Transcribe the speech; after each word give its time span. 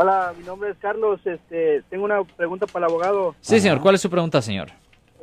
Hola, 0.00 0.32
mi 0.38 0.44
nombre 0.44 0.70
es 0.70 0.76
Carlos. 0.78 1.20
Este, 1.26 1.82
tengo 1.90 2.04
una 2.04 2.22
pregunta 2.22 2.66
para 2.68 2.86
el 2.86 2.92
abogado. 2.92 3.34
Sí, 3.40 3.58
señor. 3.58 3.80
¿Cuál 3.80 3.96
es 3.96 4.00
su 4.00 4.08
pregunta, 4.08 4.40
señor? 4.40 4.68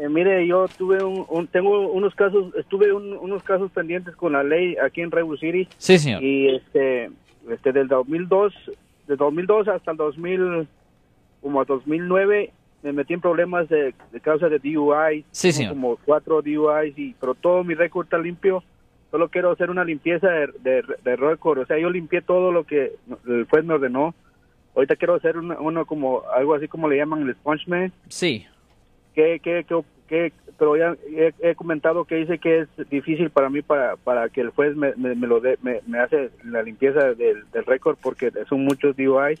Eh, 0.00 0.08
mire, 0.08 0.44
yo 0.48 0.66
tuve 0.76 1.00
un, 1.04 1.24
un- 1.28 1.46
tengo 1.46 1.92
unos 1.92 2.12
casos, 2.16 2.52
estuve 2.56 2.92
un- 2.92 3.16
unos 3.18 3.44
casos 3.44 3.70
pendientes 3.70 4.16
con 4.16 4.32
la 4.32 4.42
ley 4.42 4.76
aquí 4.84 5.00
en 5.00 5.12
Redwood 5.12 5.38
City. 5.38 5.68
Sí, 5.78 5.96
señor. 5.98 6.24
Y 6.24 6.56
este, 6.56 7.08
este 7.48 7.70
del 7.70 7.86
2002, 7.86 8.52
de 9.06 9.14
2002 9.14 9.68
hasta 9.68 9.92
el 9.92 9.96
2000, 9.96 10.66
como 11.40 11.60
a 11.60 11.64
2009, 11.64 12.50
me 12.82 12.92
metí 12.92 13.14
en 13.14 13.20
problemas 13.20 13.68
de, 13.68 13.94
de 14.10 14.20
causa 14.20 14.48
de 14.48 14.58
DUI. 14.58 15.24
Sí, 15.30 15.52
señor. 15.52 15.74
Como 15.74 15.98
cuatro 16.04 16.42
DUIs, 16.42 16.98
y, 16.98 17.14
pero 17.20 17.36
todo 17.36 17.62
mi 17.62 17.74
récord 17.74 18.06
está 18.06 18.18
limpio. 18.18 18.64
Solo 19.12 19.28
quiero 19.28 19.52
hacer 19.52 19.70
una 19.70 19.84
limpieza 19.84 20.26
de, 20.28 20.48
de, 20.64 20.82
de 21.04 21.14
récord. 21.14 21.60
O 21.60 21.66
sea, 21.66 21.78
yo 21.78 21.88
limpié 21.90 22.22
todo 22.22 22.50
lo 22.50 22.64
que 22.64 22.96
el 23.28 23.46
juez 23.48 23.64
me 23.64 23.74
ordenó. 23.74 24.12
Ahorita 24.74 24.96
quiero 24.96 25.14
hacer 25.14 25.36
una- 25.38 25.58
uno 25.60 25.86
como, 25.86 26.22
algo 26.34 26.54
así 26.54 26.68
como 26.68 26.88
le 26.88 26.96
llaman 26.96 27.22
el 27.22 27.34
Spongeman. 27.34 27.92
Sí. 28.08 28.46
que, 29.14 29.38
que, 29.40 29.64
que, 29.64 29.82
que- 30.08 30.32
pero 30.58 30.76
ya 30.76 30.96
he, 31.08 31.32
he 31.40 31.54
comentado 31.54 32.04
que 32.04 32.16
dice 32.16 32.38
que 32.38 32.60
es 32.60 32.68
difícil 32.90 33.30
para 33.30 33.48
mí 33.50 33.62
para, 33.62 33.96
para 33.96 34.28
que 34.28 34.40
el 34.40 34.50
juez 34.50 34.76
me, 34.76 34.92
me, 34.96 35.14
me 35.14 35.26
lo 35.26 35.40
dé, 35.40 35.56
me, 35.62 35.80
me 35.86 35.98
hace 35.98 36.30
la 36.44 36.62
limpieza 36.62 37.14
del, 37.14 37.44
del 37.52 37.64
récord 37.64 37.96
porque 38.02 38.30
son 38.48 38.64
muchos 38.64 38.96
DUIs. 38.96 39.40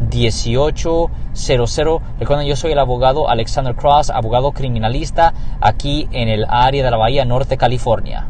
1-800-530-1800. 0.11 2.01
Recuerden, 2.19 2.47
yo 2.47 2.55
soy 2.55 2.71
el 2.73 2.79
abogado 2.79 3.29
Alexander 3.29 3.75
Cross, 3.75 4.09
abogado 4.09 4.51
criminalista 4.51 5.33
aquí 5.59 6.07
en 6.11 6.29
el 6.29 6.45
área 6.47 6.83
de 6.83 6.91
la 6.91 6.97
Bahía 6.97 7.25
Norte, 7.25 7.57
California. 7.57 8.27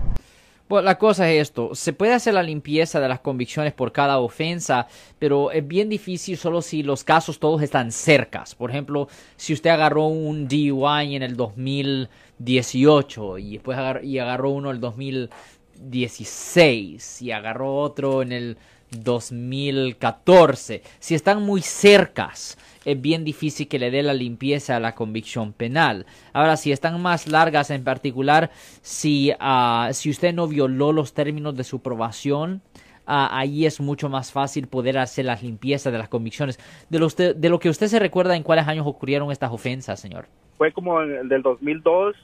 Bueno, 0.70 0.86
la 0.86 0.98
cosa 0.98 1.30
es 1.30 1.42
esto, 1.42 1.76
se 1.76 1.92
puede 1.92 2.14
hacer 2.14 2.34
la 2.34 2.44
limpieza 2.44 3.02
de 3.02 3.10
las 3.10 3.20
convicciones 3.20 3.74
por 3.74 3.92
cada 3.92 4.20
ofensa, 4.20 4.88
pero 5.20 5.52
es 5.52 5.68
bien 5.68 5.90
difícil 5.90 6.38
solo 6.38 6.62
si 6.62 6.82
los 6.82 7.04
casos 7.04 7.40
todos 7.40 7.62
están 7.62 7.92
cercas. 7.92 8.56
Por 8.56 8.70
ejemplo, 8.70 9.10
si 9.36 9.52
usted 9.52 9.70
agarró 9.70 10.06
un 10.06 10.48
DUI 10.48 11.18
en 11.18 11.24
el 11.24 11.36
2018 11.36 13.38
y 13.38 13.54
después 13.56 13.78
agar- 13.78 14.06
y 14.06 14.18
agarró 14.20 14.52
uno 14.52 14.70
en 14.70 14.76
el 14.76 14.82
2016 14.82 17.22
y 17.22 17.32
agarró 17.32 17.76
otro 17.76 18.22
en 18.22 18.32
el 18.32 18.58
2014, 18.92 20.82
si 21.00 21.16
están 21.16 21.42
muy 21.42 21.62
cercas, 21.62 22.58
es 22.86 23.00
bien 23.00 23.24
difícil 23.24 23.68
que 23.68 23.80
le 23.80 23.92
dé 23.92 24.04
la 24.04 24.14
limpieza 24.14 24.76
a 24.76 24.80
la 24.80 24.96
convicción 24.96 25.54
penal. 25.54 26.06
Ahora, 26.34 26.58
si 26.58 26.72
están 26.72 27.02
más 27.02 27.28
largas, 27.28 27.70
en 27.70 27.84
particular, 27.84 28.52
si, 28.82 29.32
ah, 29.40 29.90
si 29.94 30.10
usted 30.10 30.34
no 30.34 30.48
violó 30.48 30.92
los 30.92 31.14
términos 31.14 31.56
de 31.56 31.64
su 31.64 31.82
probación, 31.82 32.62
ah, 33.06 33.30
ahí 33.38 33.66
es 33.66 33.80
mucho 33.80 34.10
más 34.10 34.32
fácil 34.32 34.68
poder 34.68 34.98
hacer 34.98 35.26
las 35.26 35.44
limpiezas 35.44 35.94
de 35.94 36.00
las 36.00 36.10
convicciones. 36.10 36.60
De 36.90 37.00
lo, 37.00 37.08
de 37.10 37.50
lo 37.50 37.60
que 37.60 37.70
usted 37.70 37.88
se 37.88 38.00
recuerda, 38.00 38.36
¿en 38.36 38.44
cuáles 38.44 38.68
años 38.68 38.88
ocurrieron 38.88 39.32
estas 39.32 39.52
ofensas, 39.52 40.00
señor? 40.00 40.26
Fue 40.58 40.72
como 40.72 41.02
en 41.02 41.12
el 41.12 41.30
del 41.30 41.42
2002, 41.44 42.16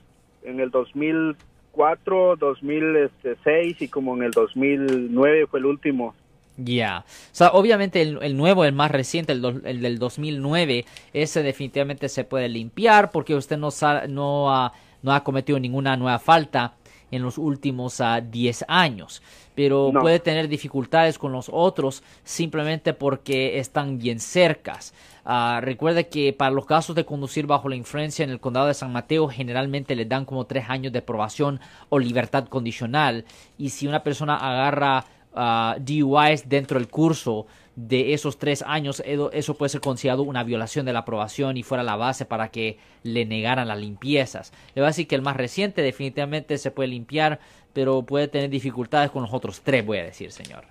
en 0.43 0.59
el 0.59 0.71
2004, 0.71 2.35
2006 2.37 3.81
y 3.81 3.87
como 3.87 4.15
en 4.15 4.23
el 4.23 4.31
2009 4.31 5.47
fue 5.47 5.59
el 5.59 5.65
último. 5.65 6.15
Ya. 6.57 7.05
O 7.07 7.35
sea, 7.35 7.49
obviamente 7.49 8.01
el, 8.01 8.17
el 8.23 8.35
nuevo, 8.35 8.65
el 8.65 8.73
más 8.73 8.89
reciente, 8.91 9.31
el, 9.33 9.41
do- 9.41 9.61
el 9.63 9.81
del 9.81 9.99
2009, 9.99 10.85
ese 11.13 11.43
definitivamente 11.43 12.09
se 12.09 12.23
puede 12.23 12.49
limpiar 12.49 13.11
porque 13.11 13.35
usted 13.35 13.57
no, 13.57 13.69
no, 14.09 14.51
ha, 14.53 14.73
no 15.03 15.13
ha 15.13 15.23
cometido 15.23 15.59
ninguna 15.59 15.95
nueva 15.97 16.17
falta 16.19 16.73
en 17.11 17.21
los 17.21 17.37
últimos 17.37 18.01
ah, 18.01 18.21
10 18.21 18.65
años. 18.67 19.21
Pero 19.53 19.91
No. 19.93 20.01
puede 20.01 20.19
tener 20.19 20.47
dificultades 20.47 21.17
con 21.17 21.31
los 21.31 21.49
otros 21.51 22.03
simplemente 22.23 22.93
porque 22.93 23.59
están 23.59 23.97
bien 23.99 24.19
cercas. 24.19 24.93
Ah, 25.25 25.59
recuerde 25.61 26.07
que 26.07 26.33
para 26.33 26.51
los 26.51 26.65
casos 26.65 26.95
de 26.95 27.05
conducir 27.05 27.47
bajo 27.47 27.69
la 27.69 27.75
influencia 27.75 28.23
en 28.23 28.29
el 28.29 28.39
condado 28.39 28.67
de 28.67 28.73
San 28.73 28.91
Mateo 28.91 29.27
generalmente 29.27 29.95
le 29.95 30.05
dan 30.05 30.25
como 30.25 30.45
tres 30.45 30.65
años 30.69 30.91
de 30.93 31.01
probación 31.01 31.59
o 31.89 31.99
libertad 31.99 32.45
condicional. 32.47 33.25
Y 33.57 33.69
si 33.69 33.87
una 33.87 34.03
persona 34.03 34.35
agarra 34.37 35.05
ah, 35.37 35.75
DUIs 35.79 36.49
dentro 36.49 36.79
del 36.79 36.89
curso 36.89 37.45
de 37.77 38.13
esos 38.13 38.39
tres 38.39 38.63
años, 38.63 39.03
eso 39.05 39.53
puede 39.53 39.69
ser 39.69 39.81
considerado 39.81 40.23
una 40.23 40.43
violación 40.43 40.83
de 40.87 40.93
la 40.93 40.99
aprobación 40.99 41.57
y 41.57 41.63
fuera 41.63 41.83
la 41.83 41.95
base 41.95 42.25
para 42.25 42.49
que 42.49 42.79
le 43.03 43.23
negaran 43.23 43.67
las 43.67 43.77
limpiezas. 43.77 44.51
Le 44.73 44.81
voy 44.81 44.87
a 44.87 44.89
decir 44.89 45.07
que 45.07 45.13
el 45.13 45.21
más 45.21 45.37
reciente 45.37 45.83
definitivamente 45.83 46.57
se 46.57 46.71
puede 46.71 46.89
limpiar, 46.89 47.39
pero 47.73 48.01
puede 48.01 48.27
tener 48.27 48.49
dificultades 48.49 49.11
con 49.11 49.21
los 49.21 49.31
otros 49.31 49.61
tres, 49.61 49.85
voy 49.85 49.99
a 49.99 50.03
decir, 50.03 50.31
señor. 50.31 50.63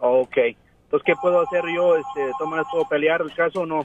Ok. 0.00 0.36
Entonces, 0.36 1.04
¿qué 1.04 1.14
puedo 1.20 1.40
hacer 1.40 1.64
yo? 1.74 1.96
Este, 1.96 2.20
¿De 2.20 2.32
todas 2.38 2.50
maneras 2.50 2.68
puedo 2.70 2.88
pelear 2.88 3.20
el 3.20 3.34
caso 3.34 3.62
o 3.62 3.66
no? 3.66 3.84